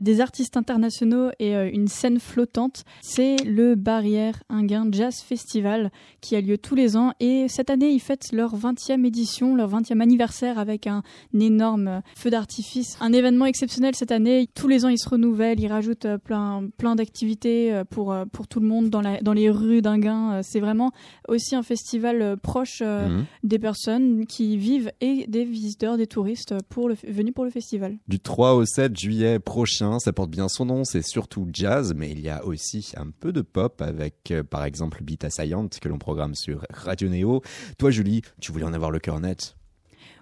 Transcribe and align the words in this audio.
des 0.00 0.20
artistes 0.20 0.56
internationaux 0.56 1.30
et 1.38 1.56
euh, 1.56 1.68
une 1.72 1.88
scène 1.88 2.20
flottante. 2.20 2.84
C'est 3.00 3.36
le 3.44 3.74
Barrière 3.74 4.42
Inguin 4.48 4.86
Jazz 4.92 5.20
Festival 5.20 5.90
qui 6.20 6.36
a 6.36 6.40
lieu 6.40 6.58
tous 6.58 6.74
les 6.74 6.96
ans 6.96 7.12
et 7.20 7.46
cette 7.48 7.70
année 7.70 7.90
ils 7.90 8.00
fêtent 8.00 8.32
leur 8.32 8.56
20e 8.56 9.04
édition, 9.04 9.56
leur 9.56 9.70
20e 9.70 10.00
anniversaire 10.00 10.58
avec 10.58 10.86
un, 10.86 11.02
énorme 11.38 12.02
feu 12.16 12.30
d'artifice. 12.30 12.96
Un 13.00 13.12
événement 13.12 13.46
exceptionnel 13.46 13.94
cette 13.94 14.12
année. 14.12 14.48
Tous 14.54 14.68
les 14.68 14.84
ans 14.84 14.88
ils 14.88 14.98
se 14.98 15.08
renouvellent, 15.08 15.60
ils 15.60 15.68
rajoutent 15.68 16.04
euh, 16.04 16.18
plein, 16.18 16.68
plein 16.76 16.94
d'activités 16.94 17.72
euh, 17.72 17.84
pour, 17.84 18.14
pour 18.32 18.46
tout 18.46 18.60
le 18.60 18.66
monde 18.66 18.90
dans, 18.90 19.00
la, 19.00 19.20
dans 19.20 19.32
les 19.32 19.50
rues 19.50 19.82
d'Inguin. 19.82 20.42
C'est 20.42 20.60
vraiment 20.60 20.92
aussi 21.28 21.56
un 21.56 21.62
festival 21.62 22.36
proche 22.36 22.82
mhm. 22.82 23.24
des 23.42 23.58
personnes 23.58 24.26
qui 24.26 24.56
vivent 24.56 24.92
et 25.00 25.26
des 25.26 25.44
visiteurs, 25.44 25.96
des 25.96 26.06
touristes 26.06 26.54
pour 26.68 26.88
le, 26.88 26.96
venus 27.06 27.34
pour 27.34 27.44
le 27.44 27.50
festival. 27.50 27.96
Du 28.06 28.20
3 28.20 28.54
au 28.54 28.64
7 28.64 28.96
juillet 28.96 29.38
prochain 29.38 29.87
ça 29.98 30.12
porte 30.12 30.30
bien 30.30 30.48
son 30.48 30.66
nom, 30.66 30.84
c'est 30.84 31.02
surtout 31.02 31.48
jazz, 31.52 31.94
mais 31.96 32.10
il 32.10 32.20
y 32.20 32.28
a 32.28 32.44
aussi 32.44 32.92
un 32.96 33.10
peu 33.10 33.32
de 33.32 33.40
pop 33.40 33.80
avec 33.80 34.30
euh, 34.30 34.42
par 34.42 34.64
exemple 34.64 35.02
Beat 35.02 35.24
Assaillant 35.24 35.68
que 35.68 35.88
l'on 35.88 35.98
programme 35.98 36.34
sur 36.34 36.66
Radio 36.70 37.08
Neo. 37.08 37.42
Toi 37.78 37.90
Julie, 37.90 38.22
tu 38.40 38.52
voulais 38.52 38.66
en 38.66 38.74
avoir 38.74 38.90
le 38.90 38.98
cœur 38.98 39.20
net 39.20 39.54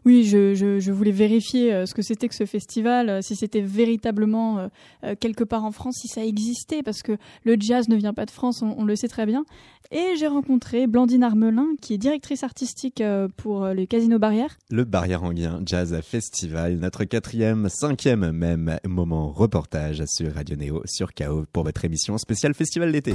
oui, 0.05 0.23
je, 0.23 0.91
voulais 0.93 1.11
vérifier 1.11 1.75
euh, 1.75 1.85
ce 1.85 1.93
que 1.93 2.01
c'était 2.01 2.29
que 2.29 2.35
ce 2.37 2.47
festival, 2.47 3.09
euh, 3.09 3.23
si 3.23 3.35
c'était 3.35 3.61
véritablement 3.61 4.71
quelque 5.19 5.43
part 5.43 5.65
en 5.65 5.73
France, 5.73 5.97
si 6.01 6.07
ça 6.07 6.25
existait, 6.25 6.85
parce 6.85 7.03
que 7.03 7.17
le 7.43 7.57
jazz 7.59 7.89
ne 7.89 7.97
vient 7.97 8.15
pas 8.15 8.25
de 8.25 8.31
France, 8.31 8.63
on, 8.63 8.85
le 8.85 8.95
sait 8.95 9.09
très 9.09 9.27
bien. 9.27 9.45
Et 9.91 10.17
j'ai 10.19 10.27
rencontré 10.27 10.87
Blandine 10.87 11.23
Armelin, 11.23 11.69
qui 11.81 11.95
est 11.95 11.99
directrice 11.99 12.43
artistique 12.43 13.03
pour 13.37 13.67
le 13.67 13.87
Casino 13.87 14.19
Barrière. 14.19 14.57
Le 14.71 14.85
Barrière 14.85 15.23
Anguien 15.23 15.61
Jazz 15.65 16.01
Festival, 16.03 16.79
notre 16.79 17.05
quatrième, 17.05 17.69
cinquième 17.69 18.31
même 18.33 18.79
moment 18.87 19.31
reportage 19.31 20.03
sur 20.07 20.35
Radio 20.35 20.57
Néo, 20.57 20.83
sur 20.87 21.15
KO, 21.15 21.45
pour 21.53 21.65
votre 21.65 21.85
émission 21.85 22.19
spéciale 22.19 22.55
Festival 22.55 22.91
d'été. 22.91 23.15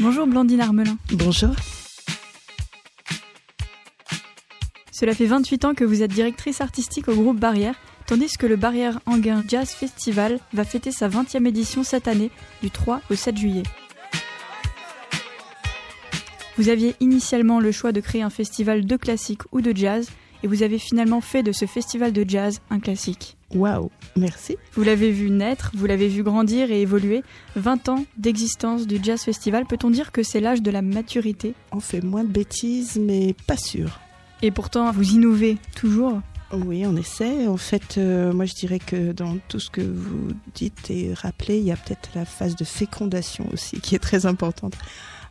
Bonjour 0.00 0.26
Blandine 0.26 0.60
Armelin. 0.60 0.98
Bonjour. 1.12 1.54
Cela 4.92 5.14
fait 5.14 5.26
28 5.26 5.64
ans 5.64 5.74
que 5.74 5.84
vous 5.84 6.02
êtes 6.02 6.12
directrice 6.12 6.60
artistique 6.60 7.08
au 7.08 7.14
groupe 7.14 7.38
Barrière, 7.38 7.76
tandis 8.06 8.36
que 8.36 8.46
le 8.46 8.56
Barrière 8.56 8.98
Anguin 9.06 9.44
Jazz 9.46 9.70
Festival 9.70 10.40
va 10.52 10.64
fêter 10.64 10.90
sa 10.90 11.08
20e 11.08 11.46
édition 11.46 11.84
cette 11.84 12.08
année, 12.08 12.30
du 12.62 12.70
3 12.70 13.00
au 13.10 13.14
7 13.14 13.36
juillet. 13.36 13.62
Vous 16.58 16.70
aviez 16.70 16.96
initialement 16.98 17.60
le 17.60 17.70
choix 17.70 17.92
de 17.92 18.00
créer 18.00 18.22
un 18.22 18.30
festival 18.30 18.84
de 18.84 18.96
classique 18.96 19.42
ou 19.52 19.60
de 19.60 19.74
jazz, 19.74 20.10
et 20.42 20.48
vous 20.48 20.64
avez 20.64 20.78
finalement 20.78 21.20
fait 21.20 21.44
de 21.44 21.52
ce 21.52 21.66
festival 21.66 22.12
de 22.12 22.24
jazz 22.28 22.60
un 22.68 22.80
classique. 22.80 23.36
Waouh, 23.54 23.90
merci. 24.16 24.56
Vous 24.74 24.82
l'avez 24.82 25.12
vu 25.12 25.30
naître, 25.30 25.70
vous 25.74 25.86
l'avez 25.86 26.08
vu 26.08 26.24
grandir 26.24 26.72
et 26.72 26.82
évoluer. 26.82 27.22
20 27.54 27.88
ans 27.88 28.04
d'existence 28.16 28.88
du 28.88 28.98
Jazz 29.00 29.22
Festival, 29.22 29.66
peut-on 29.66 29.90
dire 29.90 30.10
que 30.10 30.24
c'est 30.24 30.40
l'âge 30.40 30.60
de 30.60 30.72
la 30.72 30.82
maturité? 30.82 31.54
On 31.70 31.78
fait 31.78 32.02
moins 32.02 32.24
de 32.24 32.28
bêtises, 32.28 32.98
mais 33.00 33.36
pas 33.46 33.56
sûr. 33.56 34.00
Et 34.42 34.50
pourtant, 34.50 34.90
vous 34.90 35.12
innovez 35.12 35.58
toujours 35.76 36.20
oui, 36.50 36.86
on 36.86 36.96
essaie. 36.96 37.46
En 37.46 37.58
fait, 37.58 37.98
euh, 37.98 38.32
moi 38.32 38.46
je 38.46 38.54
dirais 38.54 38.78
que 38.78 39.12
dans 39.12 39.36
tout 39.48 39.60
ce 39.60 39.68
que 39.68 39.82
vous 39.82 40.28
dites 40.54 40.90
et 40.90 41.12
rappelez, 41.12 41.58
il 41.58 41.64
y 41.64 41.72
a 41.72 41.76
peut-être 41.76 42.08
la 42.14 42.24
phase 42.24 42.56
de 42.56 42.64
fécondation 42.64 43.46
aussi 43.52 43.82
qui 43.82 43.94
est 43.94 43.98
très 43.98 44.24
importante 44.24 44.72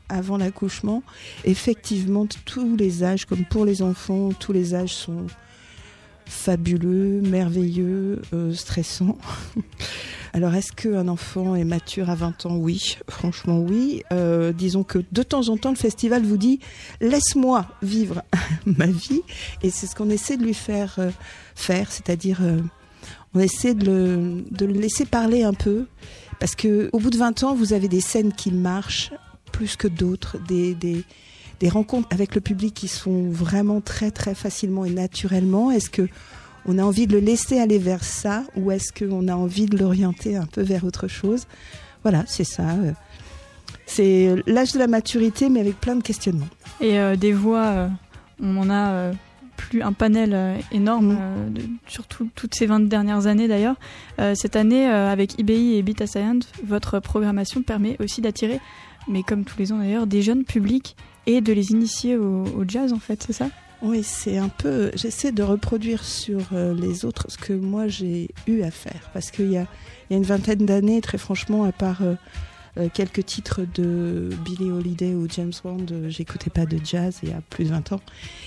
avant 0.09 0.37
l'accouchement. 0.37 1.03
Effectivement, 1.45 2.25
tous 2.45 2.75
les 2.75 3.03
âges, 3.03 3.25
comme 3.25 3.45
pour 3.45 3.65
les 3.65 3.81
enfants, 3.81 4.29
tous 4.31 4.53
les 4.53 4.75
âges 4.75 4.93
sont 4.93 5.27
fabuleux, 6.27 7.21
merveilleux, 7.21 8.21
euh, 8.33 8.53
stressants. 8.53 9.17
Alors, 10.33 10.53
est-ce 10.53 10.71
qu'un 10.71 11.07
enfant 11.07 11.55
est 11.55 11.63
mature 11.63 12.09
à 12.09 12.15
20 12.15 12.45
ans? 12.45 12.57
Oui, 12.57 12.97
franchement 13.09 13.59
oui. 13.59 14.03
Euh, 14.11 14.51
disons 14.51 14.83
que 14.83 14.99
de 15.11 15.23
temps 15.23 15.49
en 15.49 15.57
temps, 15.57 15.69
le 15.69 15.77
festival 15.77 16.23
vous 16.23 16.37
dit 16.37 16.59
laisse-moi 17.01 17.65
vivre 17.81 18.23
ma 18.65 18.87
vie, 18.87 19.21
et 19.63 19.69
c'est 19.69 19.87
ce 19.87 19.95
qu'on 19.95 20.09
essaie 20.09 20.37
de 20.37 20.43
lui 20.43 20.53
faire 20.53 20.95
euh, 20.99 21.11
faire, 21.55 21.91
c'est-à-dire 21.91 22.41
on 23.33 23.39
essaie 23.39 23.73
de 23.73 23.85
le, 23.85 24.43
de 24.51 24.65
le, 24.65 24.73
laisser 24.73 25.05
parler 25.05 25.43
un 25.43 25.53
peu, 25.53 25.87
parce 26.39 26.55
que 26.55 26.89
au 26.91 26.99
bout 26.99 27.09
de 27.09 27.17
20 27.17 27.43
ans, 27.43 27.55
vous 27.55 27.73
avez 27.73 27.87
des 27.87 28.01
scènes 28.01 28.33
qui 28.33 28.51
marchent 28.51 29.11
plus 29.57 29.75
que 29.75 29.87
d'autres, 29.87 30.37
des, 30.47 30.75
des 30.75 31.03
des 31.59 31.69
rencontres 31.69 32.07
avec 32.11 32.35
le 32.35 32.41
public 32.41 32.73
qui 32.73 32.87
sont 32.87 33.29
vraiment 33.29 33.81
très 33.81 34.11
très 34.11 34.35
facilement 34.35 34.85
et 34.85 34.91
naturellement. 34.91 35.71
Est-ce 35.71 35.89
que 35.89 36.07
on 36.65 36.77
a 36.77 36.83
envie 36.83 37.07
de 37.07 37.13
le 37.13 37.19
laisser 37.19 37.59
aller 37.59 37.79
vers 37.79 38.03
ça 38.03 38.43
ou 38.55 38.71
est-ce 38.71 38.91
qu'on 38.91 39.27
a 39.27 39.35
envie 39.35 39.67
de 39.67 39.77
l'orienter 39.77 40.35
un 40.35 40.45
peu 40.45 40.61
vers 40.61 40.83
autre 40.83 41.07
chose? 41.07 41.47
Voilà, 42.03 42.23
c'est 42.27 42.43
ça. 42.43 42.69
Euh. 42.69 42.91
C'est 43.85 44.35
l'âge 44.45 44.73
de 44.73 44.79
la 44.79 44.87
maturité, 44.87 45.49
mais 45.49 45.61
avec 45.61 45.79
plein 45.79 45.95
de 45.95 46.03
questionnements. 46.03 46.49
Et 46.81 46.99
euh, 46.99 47.15
des 47.15 47.31
voix, 47.31 47.65
euh, 47.65 47.87
on 48.41 48.57
en 48.57 48.69
a 48.69 49.11
plus 49.55 49.81
un 49.81 49.93
panel 49.93 50.61
énorme, 50.71 51.13
mm. 51.13 51.77
surtout 51.87 52.29
toutes 52.35 52.53
ces 52.53 52.65
20 52.65 52.81
dernières 52.81 53.25
années 53.25 53.47
d'ailleurs. 53.47 53.75
cette 54.35 54.55
année, 54.55 54.85
avec 54.85 55.39
IBI 55.39 55.77
et 55.77 55.81
Beat 55.81 56.05
Science, 56.05 56.47
votre 56.63 56.99
programmation 56.99 57.63
permet 57.63 57.95
aussi 57.99 58.21
d'attirer, 58.21 58.59
mais 59.07 59.23
comme 59.23 59.43
tous 59.43 59.57
les 59.59 59.71
ans 59.71 59.79
d'ailleurs, 59.79 60.07
des 60.07 60.21
jeunes 60.21 60.43
publics 60.43 60.95
et 61.25 61.41
de 61.41 61.53
les 61.53 61.71
initier 61.71 62.15
au 62.15 62.63
jazz 62.67 62.93
en 62.93 62.99
fait, 62.99 63.23
c'est 63.23 63.33
ça? 63.33 63.49
Oui, 63.81 64.01
c'est 64.03 64.37
un 64.37 64.49
peu. 64.49 64.91
J'essaie 64.95 65.31
de 65.31 65.43
reproduire 65.43 66.03
sur 66.03 66.41
euh, 66.51 66.73
les 66.73 67.05
autres 67.05 67.25
ce 67.29 67.37
que 67.37 67.53
moi 67.53 67.87
j'ai 67.87 68.29
eu 68.47 68.61
à 68.63 68.71
faire. 68.71 69.09
Parce 69.13 69.29
qu'il 69.29 69.51
y 69.51 69.57
a, 69.57 69.67
y 70.09 70.13
a, 70.13 70.17
une 70.17 70.23
vingtaine 70.23 70.65
d'années, 70.65 70.99
très 71.01 71.19
franchement, 71.19 71.63
à 71.63 71.71
part 71.71 72.01
euh, 72.01 72.15
euh, 72.77 72.89
quelques 72.91 73.23
titres 73.25 73.61
de 73.75 74.29
Billie 74.43 74.71
Holiday 74.71 75.13
ou 75.13 75.27
James 75.29 75.53
Bond, 75.63 75.85
j'écoutais 76.07 76.49
pas 76.49 76.65
de 76.65 76.79
jazz 76.83 77.19
il 77.21 77.29
y 77.29 77.33
a 77.33 77.41
plus 77.51 77.65
de 77.65 77.69
20 77.69 77.91
ans. 77.91 78.01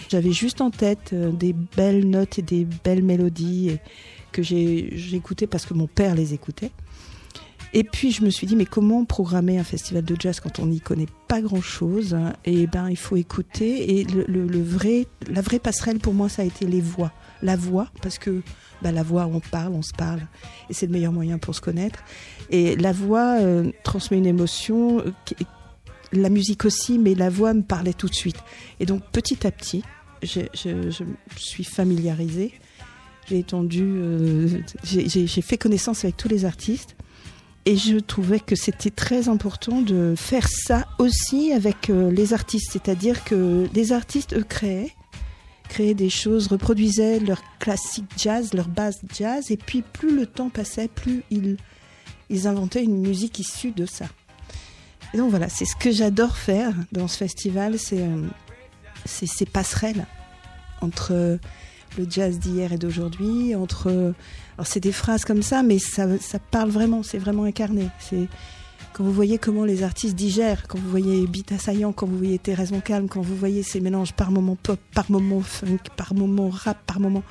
J'avais 0.08 0.32
juste 0.32 0.60
en 0.60 0.70
tête 0.70 1.14
des 1.14 1.52
belles 1.52 2.10
notes 2.10 2.40
et 2.40 2.42
des 2.42 2.66
belles 2.84 3.04
mélodies 3.04 3.78
que 4.32 4.42
j'écoutais 4.42 5.46
parce 5.46 5.64
que 5.64 5.74
mon 5.74 5.86
père 5.86 6.16
les 6.16 6.34
écoutait. 6.34 6.72
Et 7.72 7.84
puis 7.84 8.10
je 8.10 8.24
me 8.24 8.30
suis 8.30 8.46
dit, 8.46 8.56
mais 8.56 8.64
comment 8.66 9.04
programmer 9.04 9.58
un 9.58 9.64
festival 9.64 10.04
de 10.04 10.16
jazz 10.18 10.40
quand 10.40 10.58
on 10.58 10.66
n'y 10.66 10.80
connaît 10.80 11.06
pas 11.28 11.40
grand-chose 11.40 12.16
Et 12.44 12.66
ben, 12.66 12.88
il 12.88 12.96
faut 12.96 13.16
écouter. 13.16 13.98
Et 13.98 14.04
le, 14.04 14.62
vrai, 14.62 15.06
la 15.28 15.40
vraie 15.40 15.60
passerelle 15.60 15.98
pour 15.98 16.14
moi, 16.14 16.28
ça 16.28 16.42
a 16.42 16.44
été 16.44 16.66
les 16.66 16.80
voix. 16.80 17.12
La 17.42 17.56
voix, 17.56 17.88
parce 18.02 18.18
que 18.18 18.42
ben, 18.82 18.92
la 18.92 19.02
voix, 19.02 19.26
on 19.26 19.40
parle, 19.40 19.72
on 19.72 19.82
se 19.82 19.92
parle, 19.92 20.20
et 20.68 20.74
c'est 20.74 20.86
le 20.86 20.92
meilleur 20.92 21.12
moyen 21.12 21.38
pour 21.38 21.54
se 21.54 21.60
connaître. 21.60 22.00
Et 22.50 22.76
la 22.76 22.92
voix 22.92 23.38
euh, 23.40 23.70
transmet 23.84 24.18
une 24.18 24.26
émotion, 24.26 25.00
euh, 25.00 25.12
la 26.12 26.28
musique 26.28 26.64
aussi, 26.64 26.98
mais 26.98 27.14
la 27.14 27.30
voix 27.30 27.54
me 27.54 27.62
parlait 27.62 27.92
tout 27.92 28.08
de 28.08 28.14
suite. 28.14 28.42
Et 28.80 28.86
donc 28.86 29.02
petit 29.12 29.46
à 29.46 29.50
petit, 29.50 29.84
je, 30.22 30.40
je, 30.54 31.04
suis 31.36 31.64
familiarisée. 31.64 32.52
J'ai 33.28 33.38
étendu, 33.38 33.84
euh, 33.84 34.48
j'ai 34.82 35.42
fait 35.42 35.56
connaissance 35.56 36.04
avec 36.04 36.16
tous 36.16 36.28
les 36.28 36.44
artistes. 36.44 36.96
Et 37.66 37.76
je 37.76 37.98
trouvais 37.98 38.40
que 38.40 38.56
c'était 38.56 38.90
très 38.90 39.28
important 39.28 39.82
de 39.82 40.14
faire 40.16 40.48
ça 40.48 40.88
aussi 40.98 41.52
avec 41.52 41.90
euh, 41.90 42.10
les 42.10 42.32
artistes, 42.32 42.70
c'est-à-dire 42.72 43.22
que 43.22 43.68
les 43.74 43.92
artistes, 43.92 44.34
eux, 44.34 44.44
créaient, 44.44 44.94
créaient 45.68 45.94
des 45.94 46.08
choses, 46.08 46.46
reproduisaient 46.46 47.20
leur 47.20 47.42
classique 47.58 48.10
jazz, 48.16 48.54
leur 48.54 48.68
base 48.68 49.00
jazz, 49.14 49.50
et 49.50 49.58
puis 49.58 49.82
plus 49.82 50.16
le 50.16 50.26
temps 50.26 50.48
passait, 50.48 50.88
plus 50.88 51.22
ils, 51.30 51.58
ils 52.30 52.46
inventaient 52.46 52.82
une 52.82 52.98
musique 52.98 53.38
issue 53.38 53.72
de 53.72 53.84
ça. 53.84 54.06
Et 55.12 55.18
donc 55.18 55.28
voilà, 55.30 55.48
c'est 55.50 55.66
ce 55.66 55.76
que 55.76 55.90
j'adore 55.90 56.36
faire 56.36 56.74
dans 56.92 57.08
ce 57.08 57.18
festival, 57.18 57.78
c'est 57.78 58.00
euh, 58.00 58.26
ces 59.04 59.46
passerelles 59.46 60.06
entre 60.80 61.38
le 61.98 62.06
jazz 62.08 62.38
d'hier 62.38 62.72
et 62.72 62.78
d'aujourd'hui, 62.78 63.54
entre 63.54 64.14
alors 64.60 64.66
c'est 64.66 64.80
des 64.80 64.92
phrases 64.92 65.24
comme 65.24 65.40
ça, 65.40 65.62
mais 65.62 65.78
ça, 65.78 66.06
parle 66.50 66.68
vraiment, 66.68 67.02
c'est 67.02 67.16
vraiment 67.16 67.44
incarné. 67.44 67.88
C'est 67.98 68.28
quand 68.92 69.02
vous 69.02 69.12
voyez 69.12 69.38
comment 69.38 69.64
les 69.64 69.82
artistes 69.82 70.14
digèrent, 70.14 70.68
quand 70.68 70.78
vous 70.78 70.90
voyez 70.90 71.26
Beat 71.26 71.50
Assaillant, 71.52 71.94
quand 71.94 72.06
vous 72.06 72.18
voyez 72.18 72.38
Thérèse 72.38 72.70
Moncalme, 72.70 73.08
quand 73.08 73.22
vous 73.22 73.36
voyez 73.36 73.62
ces 73.62 73.80
mélanges 73.80 74.12
par 74.12 74.30
moment 74.30 74.56
pop, 74.62 74.78
par 74.94 75.10
moment 75.10 75.40
funk, 75.40 75.78
par 75.96 76.12
moment 76.12 76.50
rap, 76.50 76.76
par 76.84 77.00
moment, 77.00 77.22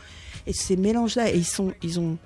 et 0.48 0.54
ces 0.54 0.76
mélanges-là, 0.76 1.32
et 1.32 1.40
ils 1.84 2.00
ont 2.00 2.18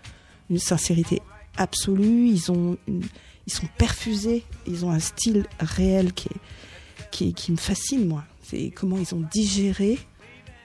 une 0.49 0.57
sincérité 0.57 1.21
absolue, 1.57 2.29
ils 2.29 2.49
ont, 2.49 2.77
ils 2.87 3.53
sont 3.53 3.67
perfusés, 3.77 4.45
ils 4.67 4.85
ont 4.85 4.91
un 4.91 5.01
style 5.01 5.47
réel 5.59 6.13
qui, 6.13 7.33
qui 7.33 7.51
me 7.51 7.57
fascine 7.57 8.07
moi. 8.07 8.23
C'est 8.41 8.71
comment 8.73 8.97
ils 8.97 9.13
ont 9.13 9.27
digéré 9.33 9.99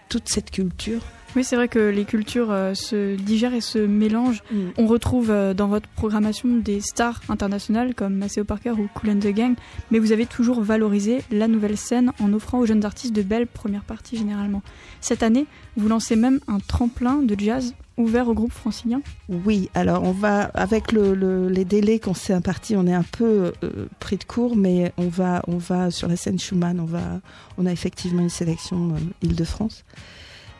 toute 0.09 0.29
cette 0.29 0.53
culture 0.53 1.03
oui, 1.39 1.45
c'est 1.45 1.55
vrai 1.55 1.69
que 1.69 1.79
les 1.79 2.05
cultures 2.05 2.51
euh, 2.51 2.75
se 2.75 3.15
digèrent 3.15 3.55
et 3.55 3.61
se 3.61 3.79
mélangent. 3.79 4.43
Mm. 4.51 4.71
On 4.77 4.89
retrouve 4.89 5.31
euh, 5.31 5.55
dans 5.55 5.69
votre 5.69 5.89
programmation 5.91 6.49
des 6.49 6.81
stars 6.81 7.21
internationales 7.29 7.95
comme 7.95 8.17
Maceo 8.17 8.43
Parker 8.43 8.73
ou 8.73 8.89
Cool 8.93 9.11
and 9.11 9.21
the 9.21 9.29
Gang, 9.29 9.55
mais 9.93 10.01
vous 10.01 10.11
avez 10.11 10.27
toujours 10.27 10.61
valorisé 10.61 11.23
la 11.31 11.47
nouvelle 11.47 11.77
scène 11.77 12.11
en 12.21 12.33
offrant 12.33 12.59
aux 12.59 12.67
jeunes 12.67 12.85
artistes 12.85 13.15
de 13.15 13.23
belles 13.23 13.47
premières 13.47 13.85
parties 13.85 14.17
généralement. 14.17 14.63
Cette 15.01 15.23
année, 15.23 15.47
vous 15.77 15.87
lancez 15.87 16.17
même 16.17 16.41
un 16.49 16.59
tremplin 16.59 17.23
de 17.23 17.37
jazz 17.39 17.73
ouvert 17.97 18.27
au 18.27 18.35
groupe 18.35 18.53
francilien 18.53 19.01
Oui, 19.29 19.71
alors 19.75 20.03
on 20.03 20.11
va, 20.11 20.43
avec 20.55 20.91
le, 20.91 21.49
les 21.49 21.65
délais 21.65 22.01
qu'on 22.01 22.15
s'est 22.15 22.33
impartis, 22.33 22.75
on 22.75 22.89
est 22.89 22.95
un 22.95 23.05
peu 23.05 23.53
euh, 23.63 23.87
pris 24.01 24.17
de 24.17 24.25
court, 24.25 24.57
mais 24.57 24.93
on 24.97 25.07
va, 25.07 25.43
on 25.47 25.57
va 25.57 25.93
sur 25.93 26.09
la 26.09 26.17
scène 26.17 26.41
Schumann, 26.41 26.81
on, 26.81 26.85
va, 26.85 27.21
on 27.59 27.67
a 27.67 27.71
effectivement 27.71 28.23
une 28.23 28.29
sélection 28.29 28.91
euh, 28.95 28.99
Île-de-France. 29.23 29.85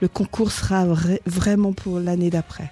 Le 0.01 0.09
concours 0.09 0.53
sera 0.53 0.87
vraiment 1.27 1.73
pour 1.73 1.99
l'année 1.99 2.31
d'après. 2.31 2.71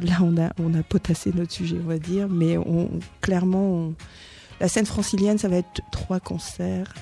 Là, 0.00 0.18
on 0.22 0.36
a, 0.36 0.50
on 0.58 0.74
a 0.74 0.82
potassé 0.82 1.32
notre 1.34 1.52
sujet, 1.52 1.76
on 1.82 1.86
va 1.86 1.98
dire, 1.98 2.28
mais 2.28 2.56
on, 2.56 2.90
clairement, 3.20 3.92
la 4.60 4.68
scène 4.68 4.86
francilienne, 4.86 5.38
ça 5.38 5.48
va 5.48 5.56
être 5.56 5.80
trois 5.92 6.18
concerts 6.18 6.92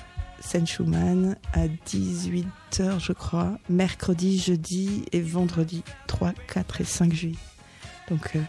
scène 0.43 0.67
Schumann 0.67 1.35
à 1.53 1.67
18h, 1.67 2.99
je 2.99 3.13
crois, 3.13 3.57
mercredi, 3.69 4.37
jeudi 4.37 5.05
et 5.11 5.21
vendredi 5.21 5.83
3, 6.07 6.33
4 6.53 6.81
et 6.81 6.83
5 6.83 7.13
juillet. 7.13 7.37
Donc, 8.09 8.31
il 8.35 8.41
euh, 8.41 8.43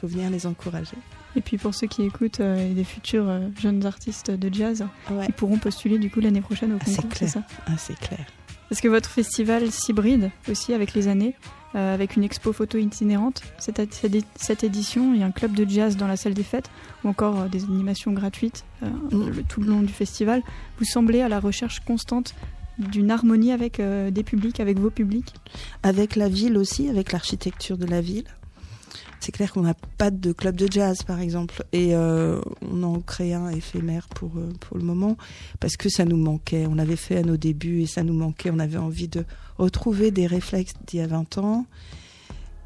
faut 0.00 0.06
venir 0.06 0.30
les 0.30 0.46
encourager. 0.46 0.96
Et 1.34 1.40
puis 1.42 1.58
pour 1.58 1.74
ceux 1.74 1.86
qui 1.86 2.02
écoutent 2.02 2.40
euh, 2.40 2.72
des 2.72 2.84
futurs 2.84 3.28
euh, 3.28 3.48
jeunes 3.60 3.84
artistes 3.84 4.30
de 4.30 4.54
jazz, 4.54 4.86
ils 5.10 5.34
pourront 5.34 5.58
postuler 5.58 5.98
du 5.98 6.10
coup 6.10 6.20
l'année 6.20 6.40
prochaine 6.40 6.72
au 6.72 6.78
ah, 6.80 6.84
concours, 6.84 7.10
c'est 7.14 7.26
ça? 7.26 7.42
Ah, 7.66 7.72
C'est 7.76 7.98
clair. 7.98 8.24
Parce 8.68 8.80
que 8.80 8.88
votre 8.88 9.10
festival 9.10 9.70
s'hybride 9.70 10.30
aussi 10.48 10.74
avec 10.74 10.94
les 10.94 11.08
années. 11.08 11.34
Euh, 11.76 11.92
avec 11.92 12.16
une 12.16 12.24
expo 12.24 12.54
photo 12.54 12.78
itinérante. 12.78 13.42
Cette, 13.58 14.64
édition, 14.64 15.12
il 15.12 15.20
y 15.20 15.22
a 15.22 15.26
un 15.26 15.30
club 15.30 15.52
de 15.52 15.68
jazz 15.68 15.98
dans 15.98 16.06
la 16.06 16.16
salle 16.16 16.32
des 16.32 16.42
fêtes 16.42 16.70
ou 17.04 17.08
encore 17.08 17.38
euh, 17.38 17.48
des 17.48 17.64
animations 17.64 18.12
gratuites 18.12 18.64
euh, 18.82 18.86
tout 19.46 19.60
le 19.60 19.66
long 19.66 19.82
du 19.82 19.92
festival. 19.92 20.42
Vous 20.78 20.86
semblez 20.86 21.20
à 21.20 21.28
la 21.28 21.38
recherche 21.38 21.80
constante 21.80 22.34
d'une 22.78 23.10
harmonie 23.10 23.52
avec 23.52 23.80
des 23.80 24.22
publics, 24.22 24.60
avec 24.60 24.78
vos 24.78 24.90
publics 24.90 25.34
Avec 25.82 26.14
la 26.14 26.28
ville 26.28 26.58
aussi, 26.58 26.90
avec 26.90 27.12
l'architecture 27.12 27.78
de 27.78 27.86
la 27.86 28.02
ville. 28.02 28.24
C'est 29.20 29.32
clair 29.32 29.52
qu'on 29.52 29.62
n'a 29.62 29.74
pas 29.98 30.10
de 30.10 30.32
club 30.32 30.56
de 30.56 30.70
jazz, 30.70 31.02
par 31.02 31.20
exemple, 31.20 31.64
et 31.72 31.94
euh, 31.94 32.40
on 32.62 32.82
en 32.82 33.00
crée 33.00 33.34
un 33.34 33.48
éphémère 33.48 34.08
pour, 34.08 34.36
euh, 34.36 34.52
pour 34.60 34.76
le 34.76 34.84
moment, 34.84 35.16
parce 35.60 35.76
que 35.76 35.88
ça 35.88 36.04
nous 36.04 36.16
manquait. 36.16 36.66
On 36.66 36.74
l'avait 36.74 36.96
fait 36.96 37.16
à 37.18 37.22
nos 37.22 37.36
débuts 37.36 37.82
et 37.82 37.86
ça 37.86 38.02
nous 38.02 38.14
manquait. 38.14 38.50
On 38.52 38.58
avait 38.58 38.76
envie 38.76 39.08
de 39.08 39.24
retrouver 39.58 40.10
des 40.10 40.26
réflexes 40.26 40.74
d'il 40.86 41.00
y 41.00 41.02
a 41.02 41.06
20 41.06 41.38
ans, 41.38 41.66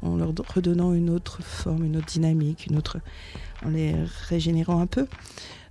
en 0.01 0.17
leur 0.17 0.33
redonnant 0.53 0.93
une 0.93 1.09
autre 1.09 1.41
forme, 1.43 1.85
une 1.85 1.97
autre 1.97 2.07
dynamique, 2.07 2.67
une 2.67 2.77
autre, 2.77 2.97
en 3.65 3.69
les 3.69 3.95
régénérant 4.27 4.81
un 4.81 4.87
peu. 4.87 5.07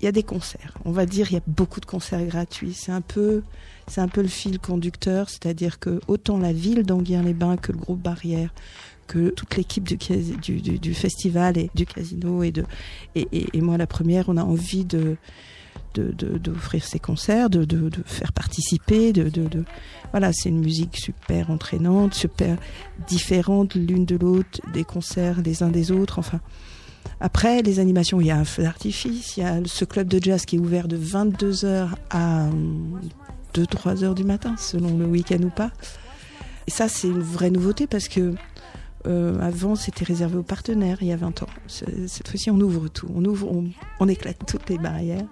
Il 0.01 0.05
y 0.05 0.09
a 0.09 0.13
des 0.13 0.23
concerts. 0.23 0.79
On 0.85 0.93
va 0.93 1.05
dire, 1.05 1.31
il 1.31 1.35
y 1.35 1.37
a 1.37 1.43
beaucoup 1.47 1.81
de 1.81 1.87
concerts 1.87 2.25
gratuits. 2.25 2.73
C'est 2.75 2.93
un 2.93 3.03
peu, 3.03 3.43
c'est 3.87 4.01
un 4.01 4.09
peu 4.09 4.23
le 4.23 4.29
fil 4.29 4.59
conducteur, 4.59 5.29
c'est-à-dire 5.29 5.79
que 5.79 6.01
autant 6.09 6.39
la 6.39 6.53
ville 6.53 6.85
d'Anguien-les-Bains 6.85 7.59
que 7.59 7.73
le 7.73 7.79
groupe 7.79 8.01
Barrière, 8.01 8.55
toute 9.13 9.57
l'équipe 9.57 9.85
du, 9.85 10.95
festival 10.95 11.59
et 11.59 11.71
du 11.75 11.87
casino 11.87 12.43
et, 12.43 12.53
de, 12.53 12.65
moi 13.61 13.77
la 13.77 13.87
première, 13.87 14.29
on 14.29 14.37
a 14.37 14.45
envie 14.45 14.85
de 14.85 15.17
d'offrir 15.95 16.85
ces 16.85 17.01
concerts, 17.01 17.51
de, 17.51 17.65
de, 17.65 17.91
faire 18.05 18.33
participer, 18.33 19.13
de, 19.13 19.29
de, 19.29 19.65
voilà, 20.13 20.33
c'est 20.33 20.49
une 20.49 20.61
musique 20.61 20.97
super 20.97 21.51
entraînante, 21.51 22.15
super 22.15 22.57
différente 23.09 23.75
l'une 23.75 24.05
de 24.05 24.17
l'autre, 24.17 24.61
des 24.73 24.85
concerts 24.85 25.43
les 25.43 25.63
uns 25.63 25.71
des 25.71 25.91
autres, 25.91 26.19
enfin. 26.19 26.41
Après, 27.19 27.63
les 27.63 27.81
animations, 27.81 28.21
il 28.21 28.29
y 28.29 28.31
a 28.31 28.37
un 28.37 28.45
feu 28.45 28.63
d'artifice, 28.63 29.37
il 29.37 29.43
y 29.43 29.47
a 29.47 29.59
ce 29.65 29.85
club 29.85 30.07
de 30.07 30.23
jazz 30.23 30.45
qui 30.45 30.57
est 30.57 30.59
ouvert 30.59 30.87
de 30.87 30.97
22h 30.97 31.89
à 32.11 32.49
2-3h 33.55 34.15
du 34.15 34.25
matin, 34.25 34.55
selon 34.59 34.97
le 34.97 35.07
week-end 35.07 35.43
ou 35.43 35.51
pas. 35.51 35.71
Et 36.67 36.71
ça, 36.71 36.89
c'est 36.89 37.09
une 37.09 37.21
vraie 37.21 37.51
nouveauté 37.51 37.87
parce 37.87 38.09
que 38.09 38.35
euh, 39.07 39.41
avant, 39.41 39.77
c'était 39.77 40.05
réservé 40.05 40.37
aux 40.37 40.43
partenaires 40.43 40.99
il 41.01 41.09
y 41.09 41.13
a 41.13 41.17
20 41.17 41.43
ans. 41.43 41.49
Cette 41.67 42.29
fois-ci, 42.29 42.51
on 42.51 42.61
ouvre 42.61 42.89
tout. 42.89 43.09
On 43.15 43.25
ouvre, 43.25 43.51
on, 44.01 44.09
éclate 44.09 44.39
toutes 44.47 44.69
les 44.69 44.79
barrières 44.79 45.25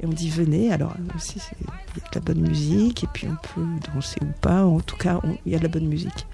et 0.00 0.06
on 0.06 0.10
dit 0.10 0.28
venez. 0.28 0.72
Alors 0.72 0.94
aussi, 1.14 1.40
il 1.60 1.66
y 1.66 2.04
a 2.04 2.08
de 2.10 2.14
la 2.14 2.20
bonne 2.20 2.40
musique 2.40 3.04
et 3.04 3.08
puis 3.12 3.26
on 3.28 3.36
peut 3.54 3.66
danser 3.94 4.18
ou 4.22 4.40
pas. 4.40 4.64
En 4.64 4.80
tout 4.80 4.96
cas, 4.96 5.20
il 5.44 5.52
y 5.52 5.54
a 5.54 5.58
de 5.58 5.64
la 5.64 5.70
bonne 5.70 5.86
musique. 5.86 6.26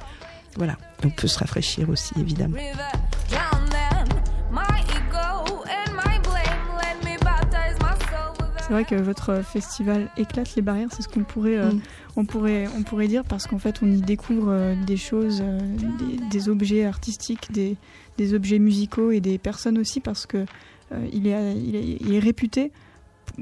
Voilà. 0.56 0.76
On 1.04 1.10
peut 1.10 1.28
se 1.28 1.38
rafraîchir 1.38 1.88
aussi, 1.88 2.12
évidemment. 2.18 2.56
C'est 8.72 8.84
vrai 8.84 8.84
que 8.86 9.02
votre 9.02 9.42
festival 9.42 10.08
éclate 10.16 10.56
les 10.56 10.62
barrières, 10.62 10.88
c'est 10.96 11.02
ce 11.02 11.08
qu'on 11.08 11.24
pourrait, 11.24 11.58
euh, 11.58 11.72
mm. 11.72 11.80
on 12.16 12.24
pourrait, 12.24 12.68
on 12.74 12.82
pourrait 12.82 13.06
dire, 13.06 13.22
parce 13.22 13.46
qu'en 13.46 13.58
fait, 13.58 13.82
on 13.82 13.86
y 13.92 14.00
découvre 14.00 14.48
euh, 14.48 14.74
des 14.86 14.96
choses, 14.96 15.42
euh, 15.44 15.58
des, 16.30 16.48
objets 16.48 16.86
artistiques, 16.86 17.52
des, 17.52 17.76
des, 18.16 18.32
objets 18.32 18.58
musicaux 18.58 19.10
et 19.10 19.20
des 19.20 19.36
personnes 19.36 19.76
aussi, 19.76 20.00
parce 20.00 20.24
que 20.24 20.46
il, 21.12 21.26
est, 21.26 21.54
il, 21.54 22.14
est, 22.14 22.18
réputé 22.18 22.72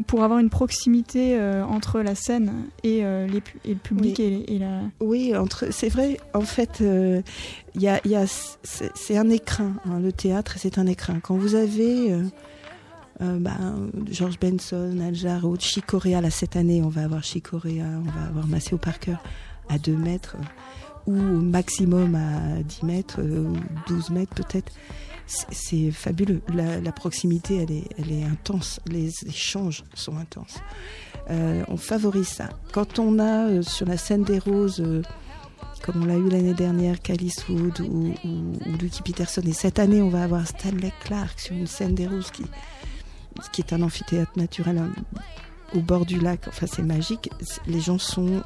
pour 0.09 0.25
avoir 0.25 0.41
une 0.41 0.51
proximité 0.51 1.39
entre 1.69 2.01
la 2.01 2.17
scène 2.17 2.65
et, 2.83 3.03
les, 3.03 3.43
et 3.65 3.75
le 3.75 3.75
public 3.77 4.17
oui. 4.19 4.45
et, 4.49 4.59
la. 4.59 4.81
Oui, 4.99 5.37
entre, 5.37 5.67
c'est 5.71 5.91
vrai. 5.91 6.19
En 6.35 6.41
fait, 6.43 6.81
il 6.81 7.81
y 7.81 7.87
a, 7.87 8.01
y 8.05 8.17
a 8.17 8.27
c'est, 8.27 9.17
un 9.17 9.31
écrin. 9.31 9.75
Hein, 9.85 10.01
le 10.01 10.11
théâtre, 10.11 10.55
c'est 10.59 10.79
un 10.79 10.87
écrin. 10.87 11.21
Quand 11.21 11.37
vous 11.37 11.55
avez 11.55 12.17
euh, 13.23 13.39
bah, 13.39 13.57
George 14.11 14.39
Benson, 14.39 14.99
Al 15.07 15.15
Jarreau, 15.15 15.57
Chicorea. 15.59 16.21
Là, 16.21 16.31
cette 16.31 16.57
année, 16.57 16.83
on 16.83 16.89
va 16.89 17.03
avoir 17.03 17.23
Chicorea, 17.23 17.85
on 17.85 18.11
va 18.11 18.27
avoir 18.29 18.47
Maceo 18.47 18.79
Parker 18.79 19.17
à 19.69 19.79
2 19.79 19.97
mètres 19.97 20.37
ou 21.07 21.15
au 21.15 21.41
maximum 21.41 22.15
à 22.15 22.63
10 22.63 22.83
mètres, 22.85 23.21
12 23.21 24.11
euh, 24.11 24.15
mètres 24.15 24.35
peut-être. 24.35 24.73
C'est 25.27 25.93
fabuleux. 25.93 26.41
La, 26.53 26.93
proximité, 26.93 27.65
elle 27.97 28.11
est, 28.11 28.25
intense. 28.25 28.81
Les 28.87 29.13
échanges 29.27 29.85
sont 29.95 30.17
intenses. 30.17 30.59
Euh, 31.31 31.63
on 31.69 31.77
favorise 31.77 32.27
ça. 32.27 32.49
Quand 32.73 32.99
on 32.99 33.21
a 33.21 33.63
sur 33.63 33.87
la 33.87 33.97
scène 33.97 34.25
des 34.25 34.41
roses 34.41 34.83
comme 35.83 36.03
on 36.03 36.07
l'a 36.07 36.17
eu 36.17 36.29
l'année 36.29 36.55
dernière, 36.55 37.01
Calice 37.01 37.49
Wood 37.49 37.81
ou, 37.81 38.13
ou, 38.25 38.29
ou, 38.29 38.77
Lucky 38.81 39.03
Peterson. 39.03 39.43
Et 39.47 39.53
cette 39.53 39.79
année, 39.79 40.03
on 40.03 40.09
va 40.09 40.25
avoir 40.25 40.47
Stanley 40.47 40.93
Clark 41.05 41.39
sur 41.39 41.55
une 41.55 41.67
scène 41.67 41.95
des 41.95 42.07
roses 42.07 42.31
qui, 42.31 42.45
qui 43.49 43.61
est 43.61 43.73
un 43.73 43.83
amphithéâtre 43.83 44.33
naturel 44.37 44.79
hein, 44.79 44.91
au 45.75 45.81
bord 45.81 46.07
du 46.07 46.19
lac. 46.19 46.49
Enfin, 46.49 46.67
c'est 46.67 46.83
magique. 46.83 47.31
Les 47.67 47.81
gens 47.81 47.99
sont. 47.99 48.43